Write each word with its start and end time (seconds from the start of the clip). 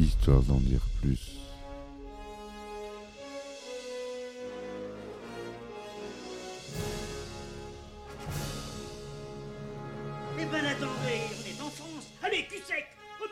histoire 0.00 0.42
d'en 0.42 0.60
dire 0.60 0.80
plus. 1.00 1.36
Eh 10.38 10.44
ben 10.46 10.64
attendez, 10.64 11.20
on 11.36 11.48
est 11.48 11.62
en 11.62 11.70
France. 11.70 12.06
Allez, 12.22 12.46
cul 12.46 12.62
sec 12.66 12.86
Hop. 13.22 13.30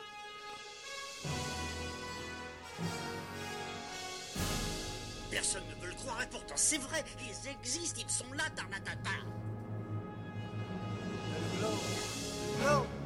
Personne 5.31 5.63
ne 5.69 5.81
veut 5.81 5.89
le 5.89 5.95
croire 5.95 6.21
et 6.21 6.27
pourtant 6.27 6.55
c'est 6.55 6.77
vrai, 6.77 7.03
ils 7.21 7.49
existent, 7.49 8.01
ils 8.03 8.11
sont 8.11 8.31
là, 8.33 8.43
Tarnatata. 8.55 9.09
Il 12.61 12.98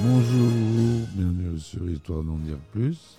Bonjour, 0.00 0.50
bienvenue 1.12 1.58
sur 1.58 1.86
Histoire 1.90 2.22
d'en 2.22 2.38
dire 2.38 2.56
plus. 2.72 3.18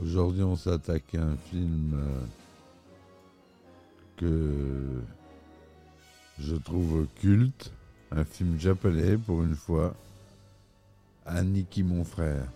Aujourd'hui, 0.00 0.44
on 0.44 0.54
s'attaque 0.54 1.16
à 1.16 1.22
un 1.22 1.36
film 1.36 1.94
euh, 1.94 2.20
que 4.16 5.02
je 6.38 6.54
trouve 6.54 7.08
culte, 7.16 7.72
un 8.12 8.24
film 8.24 8.60
japonais 8.60 9.16
pour 9.16 9.42
une 9.42 9.56
fois, 9.56 9.96
Aniki 11.24 11.82
mon 11.82 12.04
frère, 12.04 12.46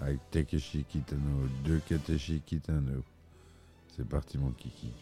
avec 0.00 0.20
Takeshi 0.30 0.84
Kitano, 0.84 1.48
de 1.64 1.80
Takeshi 1.80 2.40
Kitano. 2.46 3.02
C'est 3.96 4.06
parti 4.06 4.38
mon 4.38 4.50
kiki. 4.50 4.92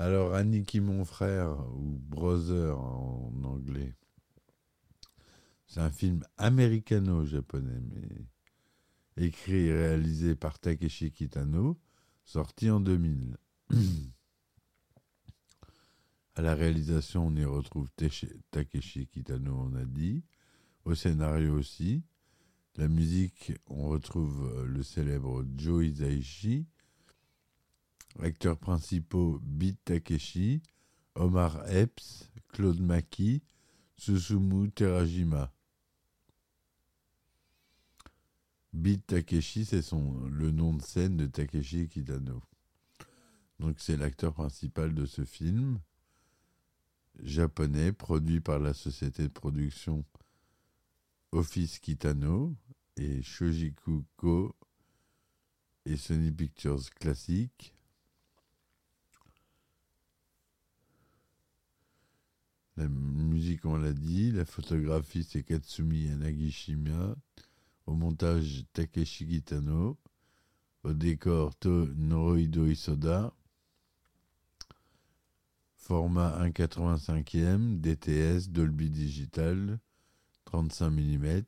Alors, 0.00 0.34
Aniki 0.34 0.80
mon 0.80 1.04
frère, 1.04 1.58
ou 1.76 1.98
Brother 1.98 2.78
en 2.78 3.32
anglais, 3.42 3.96
c'est 5.66 5.80
un 5.80 5.90
film 5.90 6.24
américano-japonais, 6.36 7.82
écrit 9.16 9.66
et 9.66 9.72
réalisé 9.72 10.36
par 10.36 10.60
Takeshi 10.60 11.10
Kitano, 11.10 11.80
sorti 12.24 12.70
en 12.70 12.78
2000. 12.78 13.36
à 16.36 16.42
la 16.42 16.54
réalisation, 16.54 17.26
on 17.26 17.34
y 17.34 17.44
retrouve 17.44 17.90
Takeshi 18.52 19.08
Kitano, 19.08 19.52
on 19.52 19.74
a 19.74 19.84
dit. 19.84 20.22
Au 20.84 20.94
scénario 20.94 21.54
aussi. 21.58 22.04
La 22.76 22.86
musique, 22.86 23.52
on 23.66 23.88
retrouve 23.88 24.48
euh, 24.54 24.64
le 24.64 24.84
célèbre 24.84 25.44
Joe 25.56 25.84
Hisaishi. 25.84 26.66
Acteurs 28.20 28.58
principaux 28.58 29.38
Beat 29.42 29.78
Takeshi, 29.84 30.62
Omar 31.14 31.66
Epps, 31.68 32.30
Claude 32.48 32.80
Maki, 32.80 33.42
Susumu 33.96 34.70
Terajima. 34.70 35.52
Beat 38.72 39.06
Takeshi, 39.06 39.64
c'est 39.64 39.92
le 39.92 40.50
nom 40.50 40.74
de 40.74 40.82
scène 40.82 41.16
de 41.16 41.26
Takeshi 41.26 41.88
Kitano. 41.88 42.42
Donc 43.58 43.80
c'est 43.80 43.96
l'acteur 43.96 44.34
principal 44.34 44.94
de 44.94 45.06
ce 45.06 45.24
film 45.24 45.80
japonais 47.22 47.92
produit 47.92 48.40
par 48.40 48.58
la 48.58 48.74
société 48.74 49.24
de 49.24 49.32
production 49.32 50.04
Office 51.32 51.78
Kitano 51.80 52.54
et 52.96 53.22
Shojiku 53.22 54.04
Ko 54.16 54.54
et 55.84 55.96
Sony 55.96 56.30
Pictures 56.30 56.90
Classic. 56.94 57.74
La 62.78 62.86
musique, 62.88 63.64
on 63.64 63.76
l'a 63.76 63.92
dit. 63.92 64.30
La 64.30 64.44
photographie, 64.44 65.24
c'est 65.24 65.42
Katsumi 65.42 66.04
Yanagishima. 66.04 67.16
Au 67.86 67.94
montage, 67.94 68.64
Takeshi 68.72 69.26
Kitano. 69.26 69.98
Au 70.84 70.92
décor, 70.92 71.56
To 71.56 71.86
Norohido 71.96 72.66
Isoda. 72.66 73.34
Format 75.74 76.38
1,85e, 76.46 77.80
DTS, 77.80 78.50
Dolby 78.50 78.90
Digital, 78.90 79.80
35 80.44 80.90
mm. 80.90 81.42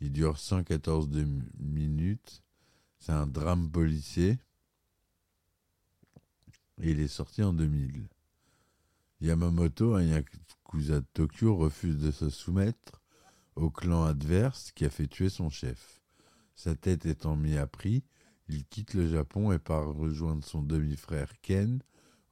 Il 0.00 0.10
dure 0.10 0.36
114 0.38 1.08
de- 1.10 1.28
minutes. 1.60 2.42
C'est 2.98 3.12
un 3.12 3.28
drame 3.28 3.70
policier. 3.70 4.38
Et 6.82 6.90
il 6.90 6.98
est 6.98 7.06
sorti 7.06 7.40
en 7.44 7.52
2000. 7.52 8.08
Yamamoto, 9.24 9.94
un 9.94 10.02
yakuza 10.02 11.00
de 11.00 11.06
Tokyo, 11.14 11.56
refuse 11.56 11.96
de 11.96 12.10
se 12.10 12.28
soumettre 12.28 13.00
au 13.56 13.70
clan 13.70 14.04
adverse 14.04 14.70
qui 14.72 14.84
a 14.84 14.90
fait 14.90 15.06
tuer 15.06 15.30
son 15.30 15.48
chef. 15.48 16.02
Sa 16.54 16.74
tête 16.74 17.06
étant 17.06 17.34
mise 17.34 17.56
à 17.56 17.66
prix, 17.66 18.04
il 18.48 18.66
quitte 18.66 18.92
le 18.92 19.08
Japon 19.08 19.50
et 19.50 19.58
part 19.58 19.94
rejoindre 19.94 20.44
son 20.44 20.60
demi-frère 20.60 21.32
Ken 21.40 21.82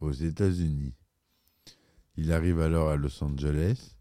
aux 0.01 0.13
États-Unis. 0.13 0.95
Il 2.17 2.31
arrive 2.31 2.61
alors 2.61 2.91
à 2.91 2.97
Los 2.97 3.25
Angeles 3.25 3.97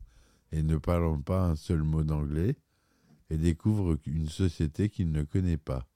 et 0.52 0.62
ne 0.62 0.75
parlant 0.75 1.22
pas 1.22 1.46
un 1.46 1.56
seul 1.56 1.84
mot 1.84 2.03
d'anglais 2.03 2.58
et 3.29 3.38
découvre 3.38 3.97
une 4.06 4.28
société 4.28 4.90
qu'il 4.90 5.13
ne 5.13 5.23
connaît 5.23 5.56
pas. 5.56 5.88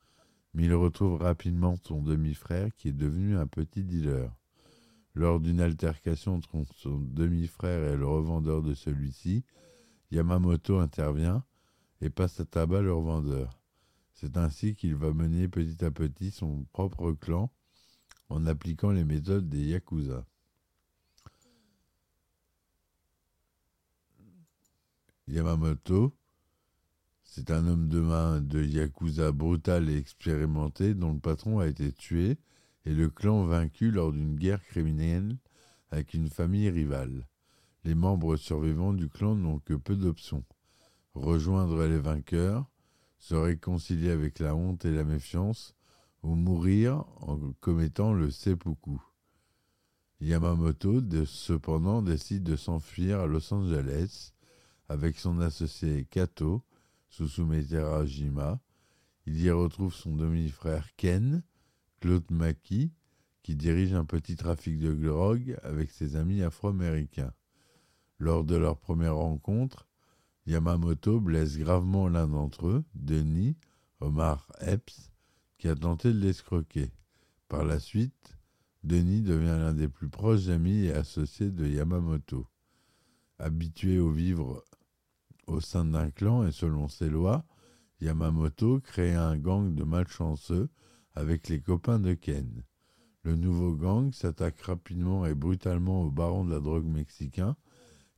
Mais 0.54 0.64
il 0.64 0.74
retrouve 0.74 1.22
rapidement 1.22 1.76
son 1.84 2.02
demi-frère 2.02 2.74
qui 2.78 2.88
est 2.88 2.94
devenu 2.94 3.36
un 3.36 3.48
petit 3.48 3.84
dealer. 3.84 4.34
Lors 5.16 5.40
d'une 5.40 5.62
altercation 5.62 6.36
entre 6.36 6.66
son 6.76 7.00
demi-frère 7.00 7.84
et 7.86 7.96
le 7.96 8.06
revendeur 8.06 8.62
de 8.62 8.74
celui-ci, 8.74 9.46
Yamamoto 10.12 10.78
intervient 10.78 11.46
et 12.02 12.10
passe 12.10 12.42
à 12.42 12.46
tabac 12.46 12.82
le 12.82 12.94
revendeur. 12.94 13.58
C'est 14.14 14.36
ainsi 14.36 14.76
qu'il 14.76 14.96
va 14.96 15.14
mener 15.14 15.48
petit 15.48 15.84
à 15.86 15.90
petit 15.90 16.32
son 16.32 16.66
propre 16.74 17.14
clan 17.14 17.50
en 18.28 18.46
appliquant 18.46 18.92
les 18.92 19.06
méthodes 19.06 19.48
des 19.48 19.64
Yakuza. 19.64 20.26
Yamamoto, 25.30 26.14
c'est 27.24 27.52
un 27.52 27.66
homme 27.68 27.88
de 27.88 28.02
main 28.02 28.42
de 28.42 28.62
Yakuza 28.62 29.32
brutal 29.32 29.90
et 29.90 29.98
expérimenté 29.98 30.94
dont 30.94 31.14
le 31.14 31.20
patron 31.20 31.60
a 31.60 31.68
été 31.68 31.94
tué 31.94 32.38
et 32.86 32.94
le 32.94 33.10
clan 33.10 33.46
vaincu 33.46 33.92
lors 33.92 34.12
d'une 34.12 34.36
guerre 34.36 34.64
criminelle 34.64 35.38
avec 35.92 36.14
une 36.14 36.30
famille 36.30 36.70
rivale. 36.70 37.28
Les 37.84 37.96
membres 37.96 38.36
survivants 38.36 38.94
du 38.94 39.10
clan 39.10 39.36
n'ont 39.36 39.60
que 39.60 39.74
peu 39.74 39.96
d'options. 39.96 40.44
Rejoindre 41.14 41.86
les 41.86 42.00
vainqueurs, 42.00 42.70
se 43.18 43.36
réconcilier 43.36 44.12
avec 44.12 44.40
la 44.40 44.56
honte 44.56 44.86
et 44.86 44.92
la 44.92 45.04
méfiance, 45.04 45.76
ou 46.24 46.36
mourir 46.36 47.06
en 47.22 47.40
commettant 47.62 48.14
le 48.14 48.32
seppuku. 48.32 49.00
Yamamoto, 50.22 51.02
cependant, 51.26 52.02
décide 52.02 52.44
de 52.44 52.56
s'enfuir 52.56 53.20
à 53.20 53.28
Los 53.28 53.54
Angeles 53.54 54.34
avec 54.90 55.18
son 55.20 55.40
associé 55.40 56.06
Kato, 56.06 56.64
Susume 57.10 57.64
Terajima. 57.64 58.60
Il 59.26 59.40
y 59.40 59.50
retrouve 59.52 59.94
son 59.94 60.16
demi-frère 60.16 60.96
Ken, 60.96 61.44
Claude 62.06 62.30
Maki, 62.30 62.92
qui 63.42 63.56
dirige 63.56 63.96
un 63.96 64.06
petit 64.06 64.36
trafic 64.36 64.78
de 64.78 64.94
drogue 64.94 65.58
avec 65.64 65.90
ses 65.90 66.16
amis 66.16 66.44
afro-américains. 66.44 67.34
Lors 68.20 68.44
de 68.44 68.56
leur 68.56 68.78
première 68.78 69.16
rencontre, 69.16 69.88
Yamamoto 70.46 71.20
blesse 71.20 71.58
gravement 71.58 72.08
l'un 72.08 72.28
d'entre 72.28 72.68
eux, 72.68 72.84
Denis, 72.94 73.58
Omar 74.02 74.52
Epps, 74.62 75.10
qui 75.58 75.68
a 75.68 75.74
tenté 75.74 76.14
de 76.14 76.20
l'escroquer. 76.20 76.92
Par 77.48 77.66
la 77.66 77.80
suite, 77.80 78.38
Denis 78.84 79.24
devient 79.24 79.58
l'un 79.58 79.74
des 79.74 79.88
plus 79.88 80.10
proches 80.10 80.50
amis 80.50 80.86
et 80.86 80.94
associés 80.94 81.50
de 81.50 81.66
Yamamoto. 81.66 82.46
Habitué 83.40 83.98
au 83.98 84.12
vivre 84.12 84.64
au 85.48 85.60
sein 85.60 85.86
d'un 85.86 86.12
clan 86.12 86.46
et 86.46 86.52
selon 86.52 86.88
ses 86.88 87.10
lois, 87.10 87.46
Yamamoto 88.00 88.80
crée 88.80 89.16
un 89.16 89.40
gang 89.40 89.74
de 89.74 89.84
malchanceux 89.84 90.70
avec 91.16 91.48
les 91.48 91.62
copains 91.62 92.00
de 92.00 92.14
Ken. 92.14 92.64
Le 93.24 93.36
nouveau 93.36 93.74
gang 93.74 94.14
s'attaque 94.14 94.62
rapidement 94.62 95.26
et 95.26 95.34
brutalement 95.34 96.04
aux 96.04 96.12
barons 96.12 96.46
de 96.46 96.54
la 96.54 96.60
drogue 96.60 96.86
mexicains 96.86 97.56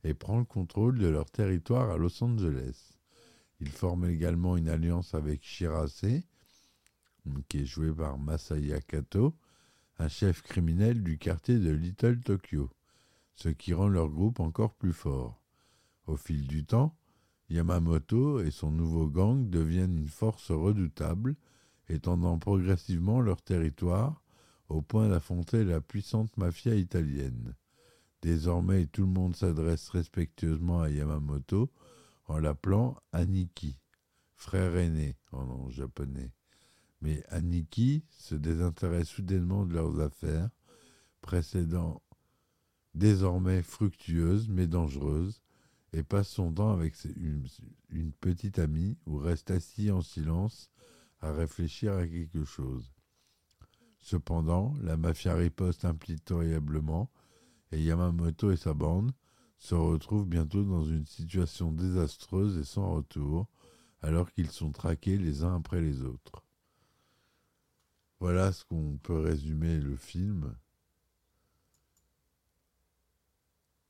et 0.04 0.14
prend 0.14 0.38
le 0.38 0.44
contrôle 0.44 0.98
de 0.98 1.08
leur 1.08 1.30
territoire 1.30 1.90
à 1.90 1.96
Los 1.96 2.22
Angeles. 2.22 2.92
Il 3.60 3.70
forme 3.70 4.04
également 4.04 4.56
une 4.56 4.68
alliance 4.68 5.14
avec 5.14 5.44
Shirase, 5.44 6.22
qui 7.48 7.58
est 7.58 7.66
joué 7.66 7.92
par 7.92 8.18
Masaya 8.18 8.80
Kato, 8.80 9.34
un 9.98 10.08
chef 10.08 10.42
criminel 10.42 11.02
du 11.02 11.18
quartier 11.18 11.58
de 11.58 11.70
Little 11.70 12.20
Tokyo. 12.20 12.70
ce 13.34 13.48
qui 13.48 13.72
rend 13.72 13.88
leur 13.88 14.08
groupe 14.08 14.40
encore 14.40 14.74
plus 14.74 14.92
fort. 14.92 15.40
Au 16.06 16.16
fil 16.16 16.48
du 16.48 16.64
temps, 16.64 16.96
Yamamoto 17.48 18.40
et 18.40 18.50
son 18.50 18.72
nouveau 18.72 19.06
gang 19.08 19.48
deviennent 19.48 19.96
une 19.96 20.08
force 20.08 20.50
redoutable, 20.50 21.36
étendant 21.88 22.38
progressivement 22.38 23.20
leur 23.20 23.42
territoire 23.42 24.22
au 24.68 24.82
point 24.82 25.08
d'affronter 25.08 25.64
la 25.64 25.80
puissante 25.80 26.36
mafia 26.36 26.74
italienne. 26.74 27.54
Désormais, 28.22 28.86
tout 28.86 29.02
le 29.02 29.12
monde 29.12 29.36
s'adresse 29.36 29.88
respectueusement 29.90 30.82
à 30.82 30.90
Yamamoto 30.90 31.70
en 32.26 32.38
l'appelant 32.38 32.96
Aniki, 33.12 33.78
frère 34.34 34.76
aîné 34.76 35.16
en 35.32 35.70
japonais. 35.70 36.32
Mais 37.00 37.24
Aniki 37.28 38.04
se 38.10 38.34
désintéresse 38.34 39.08
soudainement 39.08 39.64
de 39.64 39.74
leurs 39.74 40.00
affaires, 40.00 40.50
précédant 41.22 42.02
désormais 42.94 43.62
fructueuses 43.62 44.48
mais 44.48 44.66
dangereuses, 44.66 45.40
et 45.94 46.02
passe 46.02 46.28
son 46.28 46.52
temps 46.52 46.72
avec 46.72 46.94
une 47.88 48.12
petite 48.20 48.58
amie 48.58 48.98
ou 49.06 49.16
reste 49.16 49.50
assis 49.50 49.90
en 49.90 50.02
silence 50.02 50.70
à 51.20 51.32
réfléchir 51.32 51.94
à 51.94 52.06
quelque 52.06 52.44
chose. 52.44 52.92
Cependant, 53.98 54.74
la 54.80 54.96
mafia 54.96 55.34
riposte 55.34 55.84
impitoyablement 55.84 57.10
et 57.72 57.82
Yamamoto 57.82 58.50
et 58.50 58.56
sa 58.56 58.74
bande 58.74 59.12
se 59.58 59.74
retrouvent 59.74 60.26
bientôt 60.26 60.64
dans 60.64 60.84
une 60.84 61.04
situation 61.04 61.72
désastreuse 61.72 62.56
et 62.58 62.64
sans 62.64 62.94
retour, 62.94 63.48
alors 64.00 64.30
qu'ils 64.30 64.50
sont 64.50 64.70
traqués 64.70 65.18
les 65.18 65.42
uns 65.42 65.56
après 65.56 65.80
les 65.80 66.02
autres. 66.02 66.44
Voilà 68.20 68.52
ce 68.52 68.64
qu'on 68.64 68.98
peut 68.98 69.18
résumer 69.18 69.78
le 69.78 69.96
film. 69.96 70.56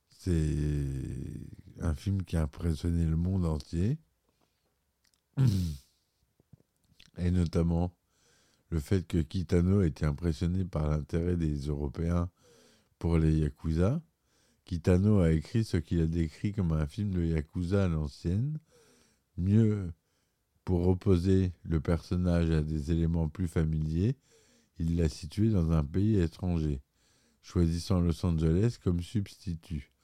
C'est 0.09 1.41
un 1.81 1.95
film 1.95 2.23
qui 2.25 2.37
a 2.37 2.43
impressionné 2.43 3.05
le 3.05 3.17
monde 3.17 3.47
entier. 3.47 3.99
Et 7.19 7.31
notamment 7.31 7.95
le 8.71 8.81
fait 8.81 9.07
que 9.07 9.19
Kitano 9.19 9.83
était 9.83 10.07
impressionné 10.07 10.65
par 10.65 10.89
l'intérêt 10.89 11.37
des 11.37 11.57
Européens 11.67 12.31
pour 12.99 13.19
les 13.19 13.39
Yakuza. 13.39 14.03
Kitano 14.65 15.21
a 15.21 15.33
écrit 15.33 15.65
ce 15.65 15.79
qu'il 15.79 16.01
a 16.01 16.07
décrit 16.07 16.53
comme 16.53 16.73
un 16.73 16.87
film 16.87 17.11
de 17.11 17.25
Yakuza 17.25 17.85
à 17.85 17.89
l'ancienne, 17.89 18.59
mieux 19.37 19.91
pour 20.69 20.87
opposer 20.87 21.53
le 21.63 21.81
personnage 21.81 22.51
à 22.51 22.61
des 22.61 22.93
éléments 22.93 23.31
plus 23.31 23.49
familiers, 23.49 24.19
il 24.79 24.97
l'a 24.97 25.09
situé 25.09 25.49
dans 25.49 25.73
un 25.73 25.83
pays 25.83 26.21
étranger, 26.21 26.83
choisissant 27.41 28.01
Los 28.01 28.25
Angeles 28.27 28.77
comme 28.85 29.01
substitut. 29.01 29.95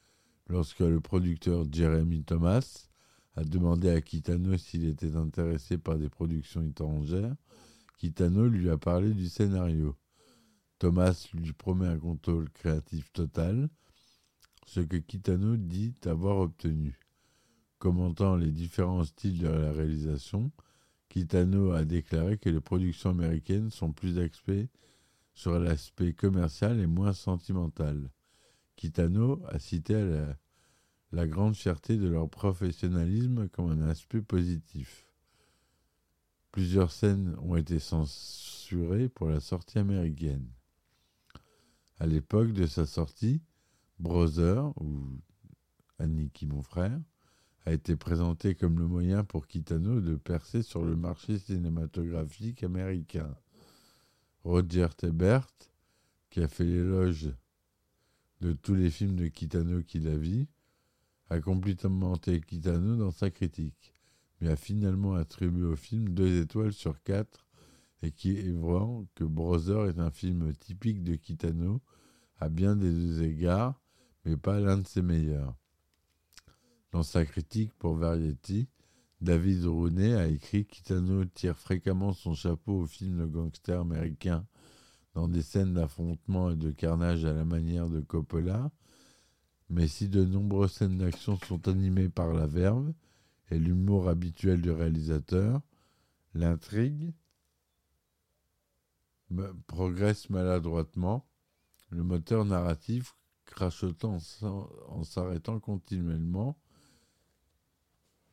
Lorsque 0.49 0.81
le 0.81 1.01
producteur 1.01 1.67
Jeremy 1.71 2.25
Thomas 2.25 2.89
a 3.37 3.45
demandé 3.45 3.91
à 3.91 4.01
Kitano 4.01 4.57
s'il 4.57 4.87
était 4.87 5.17
intéressé 5.17 5.79
par 5.79 5.99
des 5.99 6.09
productions 6.09 6.63
étrangères, 6.63 7.35
Kitano 7.99 8.47
lui 8.47 8.71
a 8.71 8.79
parlé 8.79 9.13
du 9.13 9.29
scénario. 9.29 9.97
Thomas 10.79 11.29
lui 11.35 11.53
promet 11.53 11.87
un 11.87 11.99
contrôle 11.99 12.51
créatif 12.51 13.13
total, 13.13 13.69
ce 14.67 14.81
que 14.81 14.97
Kitano 14.97 15.57
dit 15.57 15.95
avoir 16.05 16.39
obtenu. 16.39 16.99
Commentant 17.79 18.37
les 18.37 18.51
différents 18.51 19.05
styles 19.05 19.39
de 19.39 19.49
la 19.49 19.73
réalisation, 19.73 20.51
Kitano 21.09 21.73
a 21.73 21.85
déclaré 21.85 22.39
que 22.39 22.49
les 22.49 22.61
productions 22.61 23.11
américaines 23.11 23.71
sont 23.71 23.93
plus 23.93 24.19
axées 24.19 24.69
sur 25.35 25.59
l'aspect 25.59 26.13
commercial 26.13 26.81
et 26.81 26.87
moins 26.87 27.13
sentimental. 27.13 28.11
Kitano 28.77 29.43
a 29.49 29.59
cité 29.59 29.95
la, 29.95 30.37
la 31.15 31.29
grande 31.29 31.55
fierté 31.55 31.97
de 31.97 32.09
leur 32.09 32.29
professionnalisme 32.29 33.49
comme 33.49 33.71
un 33.71 33.89
aspect 33.89 34.21
positif. 34.21 35.07
Plusieurs 36.51 36.91
scènes 36.91 37.37
ont 37.41 37.55
été 37.55 37.79
censurées 37.79 39.09
pour 39.09 39.29
la 39.29 39.39
sortie 39.39 39.79
américaine. 39.79 40.47
À 42.01 42.07
l'époque 42.07 42.53
de 42.53 42.67
sa 42.67 42.85
sortie, 42.85 43.41
Brother, 44.01 44.73
ou 44.81 45.07
Aniki 46.01 46.47
mon 46.47 46.63
frère, 46.63 47.01
a 47.65 47.73
été 47.73 47.97
présenté 47.97 48.57
comme 48.57 48.81
le 48.81 48.87
moyen 48.87 49.23
pour 49.23 49.47
Kitano 49.47 50.01
de 50.01 50.17
percer 50.17 50.63
sur 50.63 50.85
le 50.85 50.97
marché 50.97 51.39
cinématographique 51.39 52.65
américain. 52.65 53.35
Roger 54.43 54.89
Tebert, 54.97 55.49
qui 56.29 56.43
a 56.43 56.49
fait 56.49 56.65
l'éloge 56.65 57.33
de 58.41 58.53
tous 58.53 58.75
les 58.75 58.91
films 58.91 59.17
de 59.17 59.29
Kitano 59.29 59.83
qu'il 59.83 60.09
a 60.09 60.17
vus, 60.17 60.49
a 61.31 61.41
complimenté 61.41 62.41
Kitano 62.41 62.97
dans 62.97 63.11
sa 63.11 63.31
critique, 63.31 63.95
mais 64.41 64.49
a 64.49 64.57
finalement 64.57 65.15
attribué 65.15 65.65
au 65.65 65.77
film 65.77 66.09
deux 66.11 66.43
étoiles 66.43 66.73
sur 66.73 67.03
quatre, 67.03 67.47
et 68.03 68.11
qui 68.11 68.37
est 68.37 68.53
vrai 68.53 68.85
que 69.15 69.25
Brother 69.25 69.87
est 69.87 69.99
un 69.99 70.11
film 70.11 70.53
typique 70.55 71.03
de 71.03 71.15
Kitano 71.15 71.81
à 72.39 72.49
bien 72.49 72.77
des 72.77 72.93
deux 72.93 73.23
égards, 73.23 73.81
mais 74.25 74.37
pas 74.37 74.61
l'un 74.61 74.79
de 74.79 74.87
ses 74.87 75.03
meilleurs. 75.03 75.57
Dans 76.93 77.03
sa 77.03 77.25
critique 77.25 77.73
pour 77.79 77.95
Variety, 77.97 78.69
David 79.21 79.65
Rooney 79.65 80.15
a 80.15 80.27
écrit 80.27 80.67
Kitano 80.67 81.25
tire 81.25 81.57
fréquemment 81.57 82.13
son 82.13 82.35
chapeau 82.35 82.81
au 82.81 82.87
film 82.87 83.19
de 83.19 83.27
gangster 83.27 83.81
américain 83.81 84.47
dans 85.15 85.29
des 85.29 85.43
scènes 85.43 85.75
d'affrontement 85.75 86.51
et 86.51 86.57
de 86.57 86.71
carnage 86.71 87.25
à 87.25 87.33
la 87.33 87.45
manière 87.45 87.89
de 87.89 88.01
Coppola, 88.01 88.71
mais 89.71 89.89
si 89.89 90.09
de 90.09 90.25
nombreuses 90.25 90.73
scènes 90.73 90.99
d'action 90.99 91.39
sont 91.39 91.69
animées 91.69 92.09
par 92.09 92.33
la 92.33 92.47
verve 92.47 92.93
et 93.51 93.59
l'humour 93.59 94.09
habituel 94.09 94.61
du 94.61 94.71
réalisateur, 94.71 95.61
l'intrigue 96.35 97.13
progresse 99.67 100.31
maladroitement, 100.31 101.27
le 101.91 102.03
moteur 102.03 102.45
narratif 102.45 103.17
crachotant 103.47 104.19
en 104.89 105.05
s'arrêtant 105.05 105.61
continuellement 105.61 106.57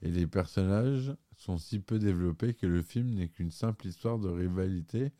et 0.02 0.10
les 0.10 0.28
personnages 0.28 1.16
sont 1.36 1.58
si 1.58 1.80
peu 1.80 2.00
développés 2.00 2.54
que 2.54 2.66
le 2.66 2.82
film 2.82 3.12
n'est 3.16 3.30
qu'une 3.30 3.52
simple 3.52 3.88
histoire 3.88 4.20
de 4.20 4.30
rivalité 4.30 5.12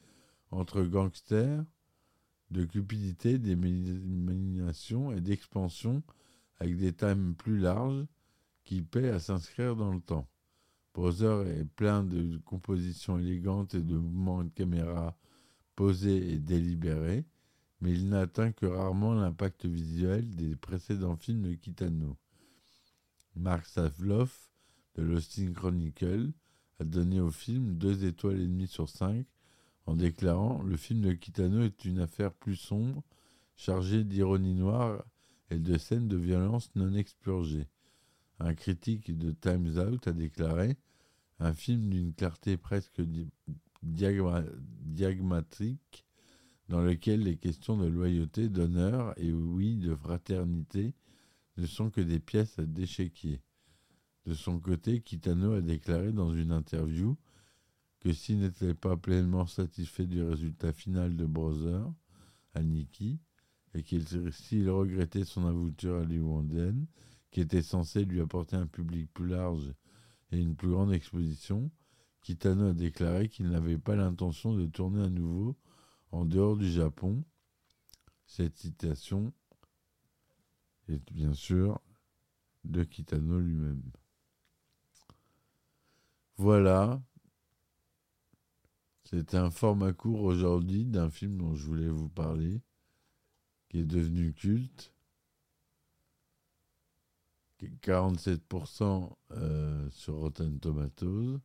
entre 0.50 0.84
gangsters, 0.84 1.64
de 2.52 2.66
cupidité, 2.66 3.40
d'élimination 3.40 5.12
et 5.12 5.22
d'expansion 5.22 6.04
avec 6.60 6.78
des 6.78 6.94
thèmes 6.94 7.34
plus 7.36 7.58
larges 7.58 8.06
qui 8.64 8.82
paient 8.82 9.10
à 9.10 9.20
s'inscrire 9.20 9.76
dans 9.76 9.94
le 9.94 10.02
temps. 10.02 10.28
Brother 10.94 11.48
est 11.48 11.66
plein 11.66 12.04
de 12.04 12.38
compositions 12.46 13.18
élégantes 13.18 13.74
et 13.74 13.82
de 13.82 13.98
mouvements 13.98 14.44
de 14.44 14.50
caméra 14.50 15.18
posés 15.76 16.34
et 16.34 16.38
délibérés, 16.38 17.26
mais 17.80 17.94
il 17.94 18.10
n'atteint 18.10 18.52
que 18.52 18.66
rarement 18.66 19.14
l'impact 19.14 19.66
visuel 19.66 20.36
des 20.36 20.56
précédents 20.56 21.16
films 21.16 21.44
de 21.44 21.56
Kitano. 21.56 22.18
Mark 23.36 23.66
Savloff 23.66 24.52
de 24.96 25.04
l'Austin 25.04 25.54
Chronicle 25.54 26.34
a 26.80 26.84
donné 26.84 27.22
au 27.22 27.32
film 27.32 27.76
deux 27.76 28.04
étoiles 28.04 28.42
et 28.42 28.48
demie 28.48 28.68
sur 28.68 28.90
cinq 28.90 29.26
en 29.86 29.96
déclarant 29.96 30.62
Le 30.64 30.78
film 30.78 31.02
de 31.02 31.14
Kitano 31.14 31.64
est 31.64 31.86
une 31.86 32.00
affaire 32.00 32.34
plus 32.34 32.56
sombre, 32.56 33.04
chargée 33.56 34.04
d'ironie 34.04 34.56
noire 34.56 35.04
et 35.50 35.60
de 35.60 35.78
scènes 35.78 36.08
de 36.08 36.18
violence 36.18 36.70
non 36.76 36.94
expurgées. 36.94 37.68
Un 38.40 38.54
critique 38.54 39.18
de 39.18 39.32
Times 39.32 39.78
Out 39.78 40.08
a 40.08 40.14
déclaré 40.14 40.78
Un 41.40 41.54
film 41.54 41.90
d'une 41.90 42.14
clarté 42.14 42.58
presque 42.58 43.02
diagmatique, 43.84 46.06
dans 46.70 46.82
lequel 46.82 47.24
les 47.24 47.36
questions 47.36 47.78
de 47.78 47.88
loyauté, 47.88 48.50
d'honneur 48.50 49.14
et 49.18 49.34
oui, 49.34 49.76
de 49.76 49.94
fraternité 49.94 50.94
ne 51.58 51.66
sont 51.66 51.90
que 51.90 52.02
des 52.02 52.20
pièces 52.20 52.58
à 52.60 52.66
déchéquier. 52.66 53.42
De 54.26 54.34
son 54.34 54.60
côté, 54.60 55.02
Kitano 55.02 55.54
a 55.54 55.62
déclaré 55.62 56.12
dans 56.12 56.34
une 56.34 56.52
interview 56.52 57.18
que 58.02 58.12
s'il 58.12 58.40
n'était 58.40 58.74
pas 58.74 58.98
pleinement 58.98 59.46
satisfait 59.46 60.08
du 60.08 60.22
résultat 60.24 60.74
final 60.74 61.16
de 61.16 61.26
Brother 61.26 61.90
à 62.54 62.62
Nikki, 62.62 63.20
et 63.74 63.84
qu'il 63.84 64.06
s'il 64.34 64.70
regrettait 64.70 65.24
son 65.24 65.46
aventure 65.46 65.94
hollywoodienne, 65.94 66.88
qui 67.30 67.40
était 67.40 67.62
censée 67.62 68.04
lui 68.04 68.20
apporter 68.20 68.58
un 68.58 68.68
public 68.68 69.10
plus 69.14 69.28
large 69.28 69.74
et 70.32 70.40
une 70.40 70.56
plus 70.56 70.70
grande 70.70 70.92
exposition, 70.92 71.72
Kitano 72.22 72.70
a 72.70 72.74
déclaré 72.74 73.30
qu'il 73.30 73.50
n'avait 73.50 73.78
pas 73.78 73.96
l'intention 73.96 74.54
de 74.54 74.66
tourner 74.66 75.04
à 75.04 75.10
nouveau 75.10 75.56
en 76.12 76.26
dehors 76.26 76.58
du 76.58 76.70
Japon. 76.70 77.24
Cette 78.26 78.58
citation 78.58 79.34
est 80.88 81.12
bien 81.12 81.34
sûr 81.34 81.80
de 82.64 82.84
Kitano 82.84 83.40
lui-même. 83.40 83.84
Voilà. 86.38 87.02
C'est 89.12 89.36
un 89.36 89.52
format 89.52 89.92
court 89.92 90.22
aujourd'hui 90.22 90.86
d'un 90.86 91.10
film 91.10 91.38
dont 91.38 91.54
je 91.54 91.66
voulais 91.66 91.90
vous 91.90 92.08
parler, 92.08 92.62
qui 93.68 93.80
est 93.80 93.86
devenu 93.86 94.34
culte. 94.34 94.94
47% 97.62 99.12
euh, 99.32 99.90
sur 99.92 100.16
Rotten 100.16 100.60
Tomatoes. 100.60 101.40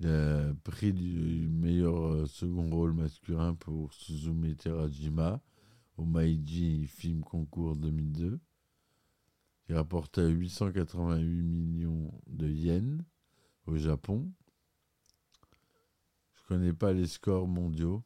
Il 0.00 0.08
a 0.08 0.54
pris 0.64 0.94
du 0.94 1.48
meilleur 1.48 2.04
euh, 2.04 2.26
second 2.26 2.70
rôle 2.70 2.94
masculin 2.94 3.54
pour 3.54 3.92
Suzume 3.92 4.56
Terajima 4.56 5.40
au 5.98 6.04
Maiji 6.06 6.86
Film 6.86 7.22
Concours 7.22 7.76
2002. 7.76 8.40
Il 9.72 9.76
rapportait 9.76 10.28
888 10.28 11.42
millions 11.42 12.12
de 12.26 12.46
yens 12.46 13.02
au 13.64 13.78
Japon. 13.78 14.30
Je 16.34 16.42
connais 16.42 16.74
pas 16.74 16.92
les 16.92 17.06
scores 17.06 17.48
mondiaux. 17.48 18.04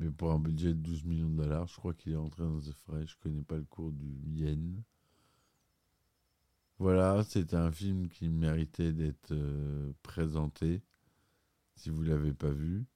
Mais 0.00 0.10
pour 0.10 0.32
un 0.32 0.40
budget 0.40 0.70
de 0.70 0.80
12 0.80 1.04
millions 1.04 1.30
de 1.30 1.36
dollars, 1.36 1.68
je 1.68 1.76
crois 1.76 1.94
qu'il 1.94 2.14
est 2.14 2.16
entré 2.16 2.42
dans 2.42 2.58
ce 2.58 2.72
frais. 2.72 3.06
Je 3.06 3.14
connais 3.22 3.44
pas 3.44 3.58
le 3.58 3.64
cours 3.64 3.92
du 3.92 4.08
yen. 4.26 4.82
Voilà, 6.80 7.22
c'était 7.22 7.54
un 7.54 7.70
film 7.70 8.08
qui 8.08 8.28
méritait 8.28 8.92
d'être 8.92 9.30
euh, 9.30 9.92
présenté. 10.02 10.82
Si 11.76 11.90
vous 11.90 12.02
l'avez 12.02 12.32
pas 12.34 12.50
vu, 12.50 12.86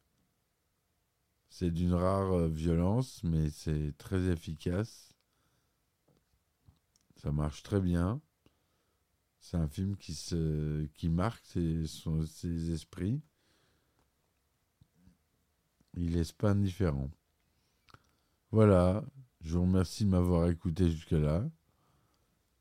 c'est 1.50 1.70
d'une 1.70 1.94
rare 1.94 2.32
euh, 2.32 2.48
violence, 2.48 3.22
mais 3.22 3.48
c'est 3.50 3.96
très 3.96 4.28
efficace. 4.28 5.13
Ça 7.16 7.32
marche 7.32 7.62
très 7.62 7.80
bien. 7.80 8.20
C'est 9.40 9.56
un 9.56 9.68
film 9.68 9.96
qui, 9.96 10.14
se, 10.14 10.86
qui 10.94 11.08
marque 11.08 11.44
ses, 11.44 11.84
ses 12.26 12.70
esprits. 12.70 13.20
Il 15.94 16.12
laisse 16.12 16.32
pas 16.32 16.50
indifférent. 16.50 17.10
Voilà, 18.50 19.04
je 19.40 19.56
vous 19.56 19.62
remercie 19.62 20.04
de 20.04 20.10
m'avoir 20.10 20.48
écouté 20.48 20.90
jusque-là. 20.90 21.48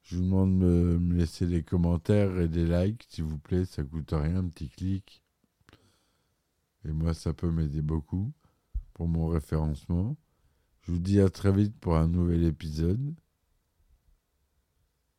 Je 0.03 0.17
vous 0.17 0.23
demande 0.23 0.59
de 0.59 0.65
me, 0.65 0.99
me 0.99 1.15
laisser 1.15 1.47
des 1.47 1.63
commentaires 1.63 2.37
et 2.39 2.49
des 2.49 2.65
likes, 2.65 3.05
s'il 3.07 3.23
vous 3.23 3.37
plaît, 3.37 3.65
ça 3.65 3.83
coûte 3.83 4.11
rien, 4.11 4.37
un 4.37 4.49
petit 4.49 4.69
clic. 4.69 5.23
Et 6.85 6.91
moi, 6.91 7.13
ça 7.13 7.33
peut 7.33 7.49
m'aider 7.49 7.81
beaucoup 7.81 8.33
pour 8.93 9.07
mon 9.07 9.27
référencement. 9.27 10.17
Je 10.81 10.91
vous 10.91 10.99
dis 10.99 11.21
à 11.21 11.29
très 11.29 11.53
vite 11.53 11.75
pour 11.79 11.95
un 11.95 12.07
nouvel 12.07 12.43
épisode. 12.43 13.15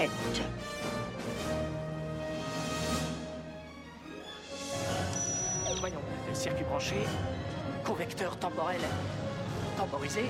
Pète. 0.00 0.42
Voyons, 5.78 5.98
circuit 6.32 6.64
branché, 6.64 6.96
convecteur 7.84 8.36
temporel 8.38 8.80
temporisé, 9.76 10.24